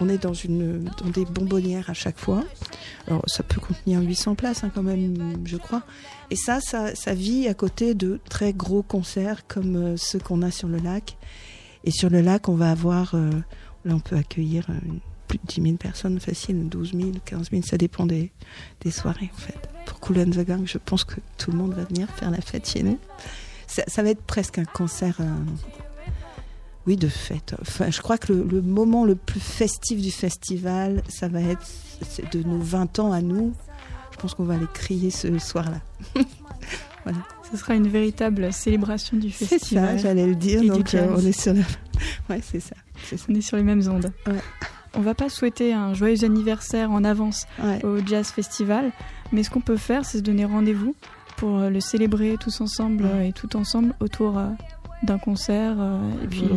On 0.00 0.08
est 0.08 0.18
dans, 0.18 0.34
une, 0.34 0.84
dans 0.84 1.10
des 1.10 1.24
bonbonnières 1.24 1.88
à 1.88 1.94
chaque 1.94 2.18
fois. 2.18 2.42
Alors, 3.06 3.22
ça 3.26 3.42
peut 3.42 3.60
contenir 3.60 4.00
800 4.00 4.34
places 4.34 4.64
hein, 4.64 4.72
quand 4.74 4.82
même, 4.82 5.36
je 5.44 5.56
crois. 5.56 5.82
Et 6.30 6.36
ça, 6.36 6.60
ça, 6.60 7.14
vit 7.14 7.46
à 7.46 7.54
côté 7.54 7.94
de 7.94 8.18
très 8.28 8.52
gros 8.52 8.82
concerts 8.82 9.46
comme 9.46 9.76
euh, 9.76 9.96
ceux 9.96 10.18
qu'on 10.18 10.42
a 10.42 10.50
sur 10.50 10.66
le 10.66 10.78
lac. 10.78 11.16
Et 11.84 11.90
sur 11.90 12.10
le 12.10 12.20
lac, 12.20 12.48
on 12.48 12.54
va 12.54 12.70
avoir. 12.70 13.14
Euh, 13.14 13.30
là, 13.84 13.94
on 13.94 14.00
peut 14.00 14.16
accueillir 14.16 14.66
euh, 14.70 14.74
plus 15.28 15.38
de 15.38 15.46
10 15.46 15.62
000 15.62 15.76
personnes 15.76 16.18
facile, 16.18 16.68
12 16.68 16.92
000, 16.94 17.10
15 17.24 17.50
000, 17.50 17.62
ça 17.62 17.76
dépend 17.76 18.06
des, 18.06 18.32
des 18.80 18.90
soirées 18.90 19.30
en 19.32 19.38
fait. 19.38 19.58
Pour 19.86 20.00
Cool 20.00 20.20
and 20.20 20.30
the 20.30 20.44
Gang, 20.44 20.66
je 20.66 20.78
pense 20.78 21.04
que 21.04 21.20
tout 21.38 21.52
le 21.52 21.58
monde 21.58 21.74
va 21.74 21.84
venir 21.84 22.08
faire 22.10 22.30
la 22.30 22.40
fête 22.40 22.68
chez 22.68 22.82
nous 22.82 22.98
ça, 23.72 24.02
va 24.02 24.10
être 24.10 24.22
presque 24.22 24.58
un 24.58 24.64
concert. 24.64 25.16
Euh, 25.20 25.24
oui, 26.86 26.96
de 26.96 27.08
fête. 27.08 27.54
Enfin, 27.60 27.90
je 27.90 28.00
crois 28.00 28.18
que 28.18 28.32
le, 28.32 28.60
moment 28.60 29.04
le 29.04 29.14
plus 29.14 29.40
festif 29.40 30.00
du 30.00 30.10
festival, 30.10 31.02
ça 31.08 31.28
va 31.28 31.40
être 31.40 31.66
de 32.32 32.42
nos 32.42 32.58
20 32.58 32.98
ans 32.98 33.12
à 33.12 33.22
nous. 33.22 33.52
Je 34.10 34.16
pense 34.18 34.34
qu'on 34.34 34.44
va 34.44 34.54
aller 34.54 34.66
crier 34.74 35.10
ce 35.10 35.38
soir-là. 35.38 35.80
voilà. 37.04 37.18
Ce 37.50 37.56
sera 37.56 37.74
une 37.74 37.88
véritable 37.88 38.52
célébration 38.52 39.16
du 39.16 39.30
festival. 39.30 39.60
C'est 39.60 39.74
ça, 39.74 39.96
j'allais 39.96 40.26
le 40.26 40.34
dire. 40.34 40.62
Donc, 40.62 40.94
euh, 40.94 41.14
on 41.16 41.20
est 41.20 41.38
sur 41.38 41.54
ouais, 42.30 42.40
c'est 42.42 42.60
ça, 42.60 42.76
On 43.28 43.34
est 43.34 43.40
sur 43.40 43.56
les 43.56 43.62
mêmes 43.62 43.86
ondes. 43.88 44.12
Ouais. 44.26 44.40
On 44.94 45.00
va 45.00 45.14
pas 45.14 45.30
souhaiter 45.30 45.72
un 45.72 45.94
joyeux 45.94 46.24
anniversaire 46.24 46.90
en 46.90 47.02
avance 47.04 47.46
au 47.82 47.98
Jazz 48.04 48.28
Festival, 48.28 48.92
mais 49.32 49.42
ce 49.42 49.48
qu'on 49.48 49.62
peut 49.62 49.78
faire, 49.78 50.04
c'est 50.04 50.18
se 50.18 50.22
donner 50.22 50.44
rendez-vous 50.44 50.94
pour 51.42 51.58
euh, 51.58 51.70
le 51.70 51.80
célébrer 51.80 52.36
tous 52.38 52.60
ensemble 52.60 53.04
euh, 53.04 53.22
et 53.22 53.32
tout 53.32 53.56
ensemble 53.56 53.96
autour 53.98 54.38
euh, 54.38 54.46
d'un 55.02 55.18
concert 55.18 55.74
et 56.22 56.26
puis, 56.28 56.48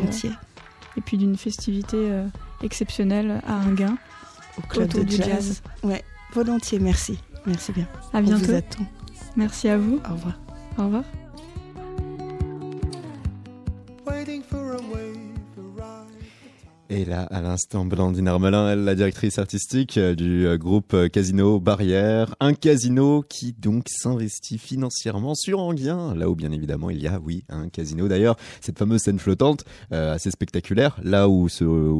et 0.96 1.02
puis 1.02 1.18
d'une 1.18 1.36
festivité 1.36 1.98
exceptionnelle 2.62 3.42
à 3.48 3.56
Inguin 3.56 3.98
au 4.60 4.62
club 4.62 4.90
de 4.90 5.10
jazz. 5.10 5.26
jazz. 5.26 5.62
Ouais, 5.82 6.04
volontiers, 6.34 6.78
merci. 6.78 7.18
Merci 7.48 7.72
bien. 7.72 7.88
À 8.14 8.22
bientôt. 8.22 8.54
On 8.80 8.86
Merci 9.36 9.70
à 9.70 9.80
vous. 9.80 10.00
Au 10.08 10.14
revoir. 10.14 10.40
Au 10.78 10.84
revoir. 10.84 11.04
Et 16.96 17.04
là, 17.04 17.24
à 17.24 17.42
l'instant, 17.42 17.84
Blandine 17.84 18.30
Armelin, 18.30 18.72
elle, 18.72 18.86
la 18.86 18.96
directrice 18.96 19.38
artistique 19.38 19.98
euh, 19.98 20.16
du 20.16 20.48
euh, 20.48 20.58
groupe 20.58 20.94
euh, 20.94 21.10
Casino 21.10 21.60
Barrière. 21.60 22.34
Un 22.40 22.54
casino 22.54 23.22
qui 23.28 23.52
donc 23.52 23.90
s'investit 23.90 24.58
financièrement 24.58 25.36
sur 25.36 25.60
Anguien, 25.60 26.16
là 26.16 26.30
où 26.30 26.36
bien 26.36 26.54
évidemment 26.54 26.90
il 26.90 27.02
y 27.02 27.08
a, 27.08 27.20
oui, 27.20 27.44
un 27.50 27.68
casino. 27.68 28.08
D'ailleurs, 28.08 28.38
cette 28.62 28.80
fameuse 28.80 29.02
scène 29.02 29.20
flottante, 29.20 29.66
assez 29.92 30.32
spectaculaire, 30.32 30.98
là 31.04 31.28
où, 31.28 31.50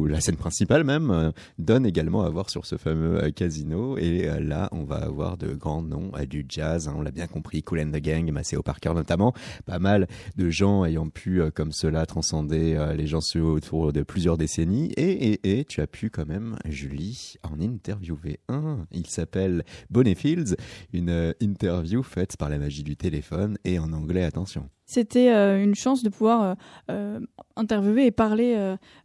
la 0.06 0.20
scène 0.22 0.36
principale 0.36 0.82
même 0.82 1.32
donne 1.58 1.84
également 1.84 2.22
à 2.22 2.30
voir 2.30 2.48
sur 2.48 2.64
ce 2.64 2.76
fameux 2.76 3.30
casino. 3.32 3.98
Et 3.98 4.30
là, 4.40 4.70
on 4.72 4.84
va 4.84 4.96
avoir 4.96 5.36
de 5.36 5.52
grands 5.52 5.82
noms 5.82 6.12
du 6.28 6.46
jazz, 6.48 6.88
hein, 6.88 6.94
on 6.96 7.02
l'a 7.02 7.10
bien 7.10 7.26
compris, 7.26 7.62
Cool 7.62 7.80
and 7.80 7.90
the 7.90 8.00
Gang, 8.00 8.30
Maceo 8.30 8.62
Parker 8.62 8.92
notamment. 8.94 9.34
Pas 9.66 9.78
mal 9.78 10.06
de 10.36 10.48
gens 10.48 10.84
ayant 10.84 11.08
pu, 11.08 11.42
comme 11.54 11.72
cela, 11.72 12.06
transcender 12.06 12.78
les 12.96 13.06
gens 13.06 13.20
autour 13.34 13.92
de 13.92 14.02
plusieurs 14.02 14.38
décennies 14.38 14.85
et, 14.96 15.58
et, 15.58 15.64
tu 15.64 15.80
as 15.80 15.86
pu 15.86 16.10
quand 16.10 16.26
même, 16.26 16.56
Julie, 16.66 17.34
en 17.42 17.60
interviewer 17.60 18.40
un. 18.48 18.86
Il 18.92 19.06
s'appelle 19.06 19.64
Bonnie 19.90 20.14
Fields, 20.14 20.56
une 20.92 21.10
euh, 21.10 21.32
interview 21.40 22.02
faite 22.02 22.36
par 22.36 22.48
la 22.48 22.58
magie 22.58 22.82
du 22.82 22.96
téléphone 22.96 23.58
et 23.64 23.78
en 23.78 23.92
anglais, 23.92 24.24
attention. 24.24 24.68
C'était 24.84 25.32
euh, 25.32 25.62
une 25.62 25.74
chance 25.74 26.04
de 26.04 26.08
pouvoir 26.08 26.56
euh, 26.90 27.18
interviewer 27.56 28.06
et 28.06 28.10
parler 28.12 28.54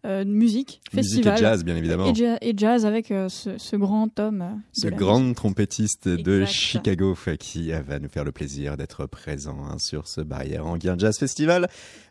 de 0.04 0.24
musique, 0.24 0.82
festival. 0.92 1.34
Musique 1.34 1.44
et 1.44 1.48
jazz, 1.48 1.64
bien 1.64 1.76
évidemment. 1.76 2.14
Et, 2.42 2.54
jazz 2.56 2.86
avec 2.86 3.08
ce, 3.08 3.76
grand 3.76 4.20
homme. 4.20 4.62
Ce 4.74 4.88
grand 4.88 5.34
trompettiste 5.34 6.08
de 6.08 6.46
Chicago 6.46 7.18
qui 7.40 7.72
va 7.72 7.98
nous 7.98 8.10
faire 8.10 8.24
le 8.24 8.32
plaisir 8.32 8.78
d'être 8.78 9.08
présent 9.08 9.58
hein, 9.66 9.80
sur 9.80 10.08
ce 10.08 10.22
Barrière 10.22 10.68
Anguien 10.68 10.96
Jazz 11.00 11.18
Festival. 11.18 11.68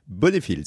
Bonnie 0.09 0.41
Fields. 0.41 0.65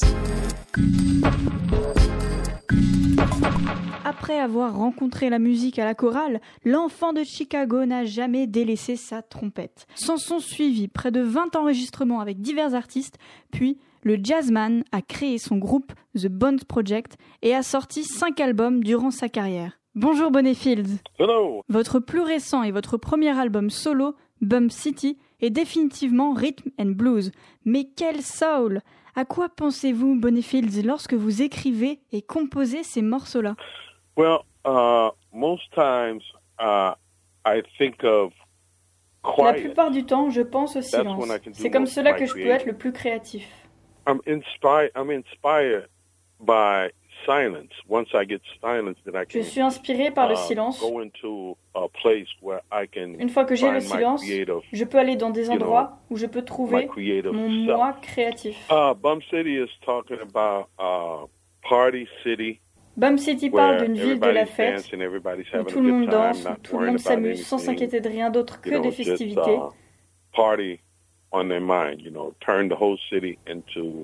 Après 4.05 4.39
avoir 4.39 4.75
rencontré 4.75 5.29
la 5.29 5.39
musique 5.39 5.79
à 5.79 5.86
la 5.86 5.96
chorale, 5.96 6.41
l'enfant 6.65 7.13
de 7.13 7.24
Chicago 7.24 7.86
n'a 7.86 8.05
jamais 8.05 8.48
délaissé 8.48 8.96
sa 8.96 9.22
trompette. 9.22 9.88
S'en 9.96 10.17
sont 10.17 10.39
suivis 10.39 10.88
près 10.88 11.12
de 11.12 11.22
20 11.22 11.55
enregistrements 11.55 12.20
avec 12.20 12.41
divers 12.41 12.75
artistes, 12.75 13.17
puis 13.51 13.79
le 14.03 14.17
jazzman 14.22 14.84
a 14.91 15.01
créé 15.01 15.38
son 15.38 15.58
groupe 15.58 15.93
The 16.15 16.27
Bones 16.27 16.60
Project 16.67 17.17
et 17.41 17.55
a 17.55 17.63
sorti 17.63 18.03
5 18.03 18.39
albums 18.39 18.84
durant 18.84 19.12
sa 19.12 19.29
carrière. 19.29 19.79
Bonjour 19.96 20.32
Bonnefield. 20.32 20.88
Hello. 21.20 21.62
Votre 21.70 22.00
plus 22.00 22.22
récent 22.22 22.63
et 22.63 22.72
votre 22.72 22.98
premier 22.98 23.38
album 23.38 23.70
solo, 23.70 24.15
Bump 24.41 24.72
City, 24.72 25.17
est 25.39 25.50
définitivement 25.50 26.34
rhythm 26.34 26.70
and 26.79 26.91
blues. 26.96 27.32
Mais 27.63 27.89
quel 27.96 28.22
soul 28.22 28.82
À 29.15 29.25
quoi 29.25 29.50
pensez-vous, 29.50 30.20
Bonnefield, 30.20 30.86
lorsque 30.86 31.13
vous 31.13 31.41
écrivez 31.41 32.00
et 32.12 32.22
composez 32.22 32.84
ces 32.84 33.01
morceaux-là 33.01 33.55
Well, 34.17 34.39
uh, 34.65 35.10
most 35.32 35.72
times 35.74 36.22
uh, 36.60 36.96
I 37.46 37.62
think 37.77 38.03
of 38.03 38.32
La 39.38 39.53
plupart 39.53 39.91
du 39.91 40.05
temps, 40.05 40.29
je 40.29 40.41
pense 40.41 40.75
au 40.75 40.82
silence. 40.82 41.25
C'est 41.53 41.70
comme 41.70 41.86
cela 41.86 42.13
que 42.13 42.25
je 42.25 42.34
peux 42.34 42.48
être 42.48 42.65
le 42.65 42.74
plus 42.74 42.91
créatif. 42.91 43.48
I'm 44.08 44.20
inspired. 44.27 44.91
I'm 44.96 45.10
inspired 45.10 45.88
by 46.39 46.91
silence. 47.25 47.72
Once 47.88 48.10
I 48.13 48.25
get 48.25 48.42
silence, 48.62 48.98
then 49.06 49.15
I 49.15 49.25
can, 49.25 49.39
je 49.39 49.42
suis 49.42 49.62
inspiré 49.62 50.12
par 50.12 50.27
le 50.27 50.36
uh, 50.36 50.38
silence. 50.38 50.80
Go 50.80 51.01
into 51.01 51.58
a 51.75 51.88
place 51.89 52.27
where 52.42 52.62
I 52.72 52.88
can 52.88 53.20
Une 53.20 53.30
fois 53.30 53.46
que 53.46 53.56
j'ai 53.56 53.72
le 53.72 53.80
silence, 53.80 54.24
je 54.25 54.84
peux 54.86 54.98
aller 54.98 55.15
dans 55.15 55.30
des 55.30 55.50
endroits 55.50 56.00
où 56.10 56.18
je 56.18 56.25
peux 56.25 56.44
trouver 56.44 56.89
mon 57.32 57.50
moi 57.50 57.96
créatif. 58.01 58.58
Uh, 58.70 58.94
Bum 58.94 59.22
City 59.30 59.58
is 59.58 59.70
talking 59.86 60.18
about 60.22 60.68
uh, 60.80 61.27
party 61.68 62.08
city. 62.24 62.60
Bum 62.96 63.18
City 63.18 63.50
parle 63.50 63.86
d'une 63.86 63.96
ville 63.96 64.20
de 64.20 64.30
la 64.30 64.46
fête 64.46 64.86
où 65.53 65.63
tout 65.63 65.82
le 65.82 65.92
monde 65.92 66.10
danse, 66.10 66.46
où 66.46 66.62
tout 66.62 66.77
le 66.77 66.88
monde 66.88 67.00
s'amuse 67.00 67.46
sans 67.46 67.58
s'inquiéter 67.58 68.01
de 68.01 68.10
rien 68.10 68.30
d'autre 68.30 68.62
que 68.62 68.82
des 68.82 68.92
festivités. 68.92 69.58
Uh, 70.36 70.77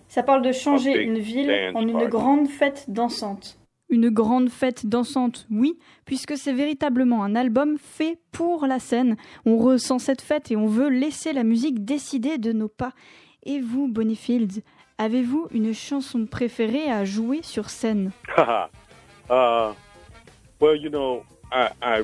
Ça 0.08 0.24
parle 0.24 0.42
de 0.42 0.52
changer 0.52 1.02
une 1.02 1.20
ville 1.20 1.72
en 1.76 1.88
une 1.88 2.08
grande 2.08 2.48
fête 2.48 2.86
dansante. 2.90 3.58
Une 3.92 4.10
grande 4.10 4.50
fête 4.50 4.86
dansante, 4.86 5.48
oui, 5.50 5.80
puisque 6.06 6.38
c'est 6.38 6.54
véritablement 6.54 7.24
un 7.24 7.36
album 7.36 7.78
fait 7.80 8.20
pour 8.32 8.68
la 8.68 8.78
scène. 8.78 9.16
On 9.46 9.58
ressent 9.58 9.98
cette 9.98 10.22
fête 10.22 10.52
et 10.52 10.56
on 10.56 10.68
veut 10.68 10.90
laisser 10.90 11.34
la 11.34 11.44
musique 11.44 11.86
décider 11.86 12.38
de 12.38 12.52
nos 12.52 12.68
pas. 12.68 12.92
Et 13.44 13.60
vous, 13.60 13.88
Bonnie 13.88 14.20
avez-vous 15.00 15.48
une 15.52 15.74
chanson 15.74 16.28
préférée 16.28 16.92
à 16.92 17.06
jouer 17.06 17.40
sur 17.42 17.70
scène? 17.70 18.12
Uh, 19.32 19.74
Well, 20.60 20.76
you 20.76 20.90
know, 20.90 21.24
I, 21.54 21.72
I 21.82 22.04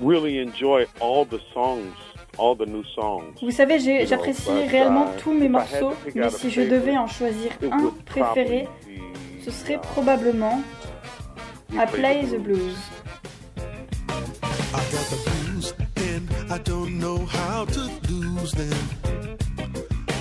really 0.00 0.40
enjoy 0.40 0.86
all 0.98 1.24
the 1.24 1.40
songs. 1.54 1.94
All 2.38 2.56
the 2.56 2.66
new 2.66 2.82
songs. 2.94 3.34
Vous 3.42 3.50
savez, 3.50 3.78
j'apprécie 4.06 4.50
réellement 4.50 5.06
uh, 5.06 5.20
tous 5.22 5.32
mes 5.32 5.48
morceaux, 5.48 5.92
mais 6.14 6.30
si 6.30 6.50
je 6.50 6.62
devais 6.62 6.96
en 6.96 7.06
choisir 7.06 7.52
un 7.70 7.92
préféré, 8.06 8.68
ce 9.44 9.50
serait 9.50 9.78
probablement 9.78 10.62
I 11.72 11.86
Play 11.92 12.24
the 12.26 12.38
Blues. 12.38 12.76
I 14.74 14.80
got 14.90 15.06
the 15.10 15.18
blues 15.24 15.74
and 15.98 16.52
I 16.52 16.58
don't 16.58 16.98
know 16.98 17.18
how 17.18 17.66
to 17.66 17.80
lose 18.10 18.52
them. 18.52 18.72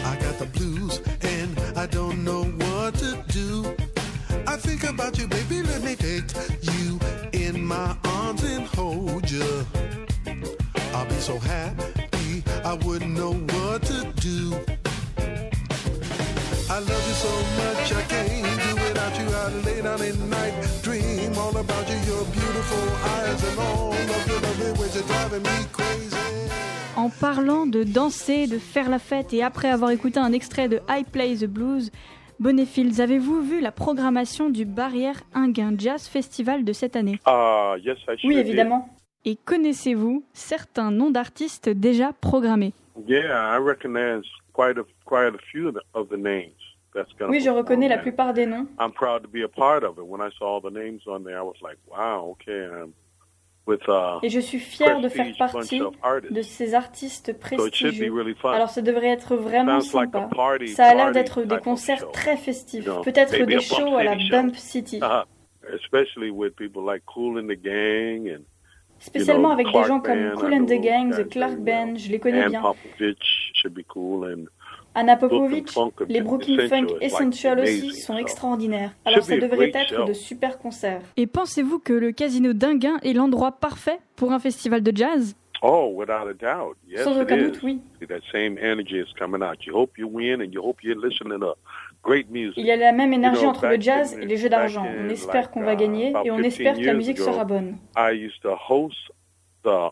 I 0.06 0.18
got 0.18 0.38
the 0.40 0.48
blues 0.58 1.02
and 1.22 1.58
I 1.78 1.88
don't 1.88 2.24
know 2.24 2.44
what 2.44 2.96
to 2.96 3.18
do. 3.30 3.74
I 4.48 4.58
think 4.58 4.84
about 4.84 5.18
you, 5.18 5.28
baby. 5.28 5.62
Let 5.62 5.84
me 5.84 5.96
take 5.96 6.24
you 6.62 7.00
in 7.32 7.66
my 7.66 7.96
arms 8.04 8.44
and 8.44 8.66
hold 8.68 9.30
you. 9.32 9.66
I'll 10.94 11.06
be 11.06 11.16
so 11.16 11.38
happy, 11.40 11.84
I 11.84 11.91
wouldn't 12.86 13.18
know 13.18 13.34
what 13.34 13.82
to 13.84 14.06
do. 14.22 14.54
I 16.70 16.80
love 16.80 17.06
you 17.10 17.16
so 17.26 17.34
much, 17.62 17.92
I 17.92 18.04
can't 18.08 18.62
do 18.66 18.76
without 18.76 19.14
you. 19.20 19.28
I 19.28 19.50
lay 19.66 19.82
down 19.82 20.02
at 20.02 20.18
night, 20.30 20.54
dream 20.84 21.38
all 21.38 21.56
about 21.58 21.90
you, 21.90 21.98
your 22.12 22.24
beautiful 22.32 22.86
eyes 23.16 23.44
and 23.50 23.60
all 23.60 23.92
of 23.92 24.28
your 24.28 24.40
lovely 24.40 24.72
ways 24.80 24.96
are 24.96 25.08
driving 25.08 25.44
me 25.44 25.66
crazy. 25.72 26.16
En 26.96 27.10
parlant 27.10 27.66
de 27.66 27.84
danser, 27.84 28.48
de 28.48 28.58
faire 28.58 28.90
la 28.90 29.00
fête 29.00 29.34
et 29.34 29.44
après 29.44 29.70
avoir 29.70 29.92
écouté 29.92 30.20
un 30.20 30.32
extrait 30.32 30.70
de 30.70 30.82
I 30.90 31.04
Play 31.04 31.36
the 31.36 31.46
Blues, 31.46 31.92
Bonnefields, 32.40 33.00
avez-vous 33.02 33.42
vu 33.42 33.62
la 33.62 33.72
programmation 33.72 34.50
du 34.50 34.66
Barrière 34.66 35.22
Inguin 35.34 35.74
Jazz 35.78 36.08
Festival 36.08 36.64
de 36.64 36.74
cette 36.74 36.96
année? 36.96 37.20
Uh, 37.28 37.76
Oui, 38.24 38.36
évidemment. 38.36 38.90
Et 39.26 39.36
connaissez-vous 39.36 40.24
certains 40.34 40.92
noms 40.92 41.12
d'artistes 41.12 41.70
déjà 41.70 42.12
programmés? 42.14 42.74
Yeah, 43.08 43.56
I 43.56 43.60
recognize 43.60 44.24
quite 44.54 44.78
a, 44.78 44.84
quite 45.06 45.36
a 45.36 45.40
few 45.52 45.72
of 45.94 46.10
the 46.10 46.18
names. 46.18 46.54
Oui, 47.30 47.40
je 47.40 47.50
reconnais 47.50 47.88
la 47.88 47.98
plupart 47.98 48.34
des 48.34 48.46
noms. 48.46 48.68
I'm 48.78 48.92
proud 48.92 49.22
to 49.24 49.30
be 49.30 49.44
a 49.44 49.48
part 49.48 49.84
of 49.84 49.98
it. 49.98 50.04
When 50.06 50.20
I 50.20 50.30
saw 50.38 50.56
all 50.56 50.62
the 50.62 50.74
names 50.74 51.00
on 51.08 51.24
there, 51.24 51.38
I 51.38 51.42
was 51.42 51.56
like, 51.62 51.78
wow, 51.90 52.32
okay. 52.32 52.66
Um, 52.66 52.94
et 54.24 54.30
je 54.30 54.40
suis 54.40 54.60
fier 54.60 55.00
de 55.00 55.08
faire 55.08 55.28
partie 55.38 55.82
de 56.30 56.42
ces 56.42 56.74
artistes 56.74 57.38
prestigieux. 57.40 58.12
Alors 58.44 58.70
ça 58.70 58.82
devrait 58.82 59.10
être 59.10 59.36
vraiment 59.36 59.82
sympa. 59.82 60.30
Ça 60.76 60.88
a 60.88 60.96
l'air 60.96 61.12
d'être 61.12 61.44
des 61.44 61.60
concerts 61.60 62.12
très 62.12 62.38
festifs, 62.38 62.90
peut-être 63.04 63.46
des 63.46 63.60
shows 63.62 63.96
à 63.96 64.04
la 64.04 64.16
Bump 64.30 64.56
City. 64.56 65.00
Spécialement 69.02 69.50
avec 69.52 69.68
des 69.68 69.84
gens 69.84 70.00
comme 70.00 70.32
Cool 70.36 70.54
and 70.54 70.66
the 70.66 70.80
Gang, 70.80 71.12
The 71.12 71.28
Clark 71.28 71.58
Band, 71.58 71.96
je 71.98 72.10
les 72.10 72.20
connais 72.20 72.48
bien. 72.48 72.62
Anna 74.94 75.16
Popovic, 75.16 75.74
les 76.08 76.22
Brooklyn 76.22 76.68
Funk 76.68 76.88
Essential 77.00 77.60
aussi 77.60 77.94
sont 77.94 78.18
extraordinaires. 78.18 78.92
Alors 79.06 79.24
ça 79.24 79.38
devrait 79.38 79.72
être 79.74 80.06
de 80.06 80.14
super 80.14 80.58
concerts. 80.58 81.02
Et 81.18 81.28
pensez-vous 81.28 81.80
que 81.80 81.94
le 81.94 82.12
Casino 82.12 82.54
d'Inguin 82.54 82.98
est 83.02 83.14
l'endroit 83.14 83.54
parfait 83.54 84.00
pour 84.16 84.34
un 84.34 84.40
festival 84.40 84.84
de 84.84 84.96
jazz? 84.96 85.36
Oh, 85.62 85.94
without 85.96 86.28
a 86.28 86.34
doubt. 86.34 86.76
Yes, 86.88 87.04
Sans 87.04 87.20
aucun 87.20 87.38
doute, 87.38 87.62
oui. 87.62 87.82
Il 88.02 88.08
y 92.66 92.72
a 92.72 92.76
la 92.76 92.92
même 92.92 93.14
énergie 93.14 93.46
entre 93.46 93.68
le 93.68 93.80
jazz 93.80 94.18
et 94.20 94.26
les 94.26 94.38
jeux 94.38 94.50
d'argent. 94.50 94.88
On 95.00 95.10
espère 95.10 95.52
qu'on 95.52 95.62
va 95.62 95.76
gagner 95.76 96.14
et 96.26 96.32
on 96.32 96.40
espère 96.40 96.78
que 96.78 96.86
la 96.86 96.94
musique 96.94 97.20
sera 97.20 97.46
bonne. 97.46 97.78
I 97.96 98.12
used 98.12 98.42
to 98.42 98.56
host 98.56 99.12
the 99.64 99.92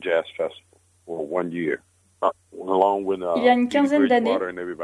Jazz 0.00 0.24
Festival 0.36 0.78
for 1.06 1.32
one 1.32 1.50
year. 1.50 1.78
Uh, 2.20 2.30
Il 2.52 3.44
y 3.44 3.48
a 3.48 3.52
une 3.52 3.68
quinzaine 3.68 4.08
d'années, 4.08 4.36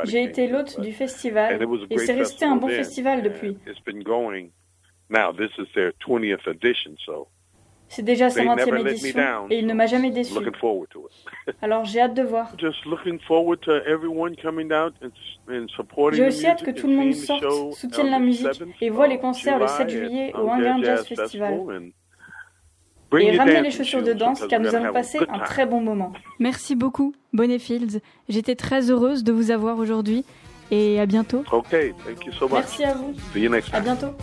j'ai 0.05 0.23
été 0.23 0.47
l'hôte 0.47 0.81
du 0.81 0.93
festival 0.93 1.61
et 1.91 1.99
c'est 1.99 2.13
resté 2.13 2.45
un 2.45 2.57
bon 2.57 2.69
festival 2.69 3.23
depuis. 3.23 3.59
C'est 7.89 8.03
déjà 8.03 8.29
sa 8.31 8.41
They 8.41 8.49
20e 8.49 8.57
never 8.57 8.71
let 8.79 8.83
me 8.85 8.91
édition 8.91 9.47
et 9.51 9.59
il 9.59 9.67
ne 9.67 9.75
m'a 9.75 9.87
jamais 9.87 10.11
déçu. 10.11 10.35
Looking 10.35 10.55
forward 10.57 10.89
to 10.91 11.07
it. 11.47 11.55
Alors 11.63 11.85
j'ai 11.85 12.01
hâte 12.01 12.15
de 12.15 12.23
voir. 12.23 12.53
Just 12.59 12.85
looking 12.87 13.19
forward 13.21 13.61
to 13.61 13.73
everyone 13.87 14.35
coming 14.43 14.73
out 14.73 14.95
and, 15.03 15.11
and 15.49 15.67
supporting 15.77 16.17
J'ai 16.19 16.25
the 16.25 16.29
aussi 16.29 16.47
hâte 16.47 16.63
que 16.65 16.71
music 16.71 16.81
tout 16.83 16.89
le 16.89 16.95
and 16.95 17.05
monde 17.05 17.15
sorte, 17.15 17.75
soutienne 17.75 18.07
on 18.07 18.11
la 18.11 18.19
the 18.19 18.23
musique 18.23 18.47
7th 18.49 18.67
et 18.81 18.91
voit 18.91 19.07
les 19.07 19.17
of 19.17 19.21
concerts 19.21 19.59
le 19.59 19.67
7 19.69 19.89
July 19.89 20.07
juillet 20.07 20.33
at 20.35 20.41
au 20.41 20.49
Hangar 20.49 20.77
Hangar 20.77 20.97
Jazz 20.97 21.07
Festival. 21.07 21.53
Et 23.17 23.27
your 23.27 23.37
ramenez 23.39 23.61
les 23.63 23.71
chaussures 23.71 24.03
de 24.03 24.13
danse 24.13 24.41
because 24.41 24.49
car 24.49 24.59
we're 24.61 24.67
nous 24.71 24.75
allons 24.75 24.85
have 24.87 24.91
a 24.91 24.99
passer 24.99 25.19
good 25.19 25.29
un 25.31 25.35
time. 25.35 25.45
très 25.45 25.67
bon 25.67 25.81
moment. 25.81 26.13
Merci 26.41 26.75
beaucoup, 26.75 27.15
Bonnet 27.33 27.61
Fields. 27.61 28.01
J'étais 28.29 28.57
très 28.57 28.91
heureuse 28.91 29.23
de 29.23 29.33
vous 29.33 29.53
avoir 29.53 29.79
aujourd'hui 29.79 30.25
et 30.73 30.99
à 30.99 31.07
bientôt. 31.07 31.45
Merci 32.51 32.83
à 32.83 32.95
vous. 32.95 33.15
See 33.33 33.43
you 33.43 33.51
next 33.51 33.73
À 33.73 33.81
time. 33.81 33.85
bientôt. 33.85 34.15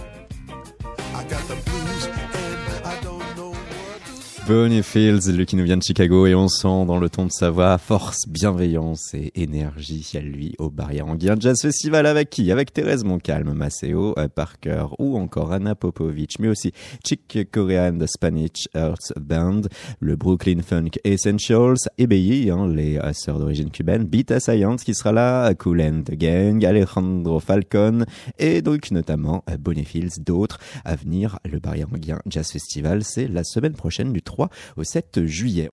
Bonnie 4.48 4.82
Fields, 4.82 5.32
lui 5.32 5.46
qui 5.46 5.56
nous 5.56 5.64
vient 5.64 5.78
de 5.78 5.84
Chicago, 5.84 6.26
et 6.26 6.34
on 6.34 6.48
sent 6.48 6.86
dans 6.86 6.98
le 6.98 7.10
ton 7.10 7.26
de 7.26 7.32
sa 7.32 7.52
voix 7.52 7.78
force, 7.78 8.28
bienveillance 8.28 9.14
et 9.14 9.32
énergie 9.36 10.12
à 10.16 10.20
lui 10.20 10.56
au 10.58 10.70
Barrière 10.70 11.08
Anguien 11.08 11.36
Jazz 11.40 11.62
Festival 11.62 12.06
avec 12.08 12.32
qui? 12.32 12.52
Avec 12.52 12.74
Thérèse 12.74 13.04
Moncalme, 13.04 13.54
Maceo 13.54 14.16
euh, 14.18 14.28
Parker 14.28 14.86
ou 14.98 15.18
encore 15.18 15.52
Anna 15.52 15.76
Popovic, 15.76 16.40
mais 16.40 16.48
aussi 16.48 16.72
Chick 17.06 17.52
Corean 17.52 18.00
The 18.00 18.08
Spanish 18.08 18.68
Earth 18.76 19.14
Band, 19.20 19.62
le 20.00 20.16
Brooklyn 20.16 20.62
Funk 20.62 20.92
Essentials, 21.04 21.78
EBI, 22.00 22.50
hein, 22.50 22.68
les 22.68 22.98
euh, 22.98 23.14
sœurs 23.14 23.38
d'origine 23.38 23.70
cubaine, 23.70 24.06
Beta 24.06 24.40
Science 24.40 24.84
qui 24.84 24.96
sera 24.96 25.12
là, 25.12 25.54
Cool 25.54 25.82
and 25.82 26.04
Gang, 26.14 26.66
Alejandro 26.66 27.40
Falcon 27.40 28.06
et 28.40 28.64
donc 28.64 28.90
notamment 28.92 29.44
euh, 29.50 29.58
Bonnie 29.58 29.86
Fields, 29.86 30.20
d'autres 30.20 30.58
à 30.84 30.96
venir. 30.96 31.38
Le 31.46 31.60
Barrière 31.60 31.88
Anguien 31.94 32.20
Jazz 32.26 32.52
Festival, 32.52 33.04
c'est 33.04 33.28
la 33.28 33.44
semaine 33.44 33.74
prochaine 33.74 34.12
du 34.12 34.22
3 34.42 34.50
au 34.78 34.84
7 34.84 35.26
juillet. 35.26 35.70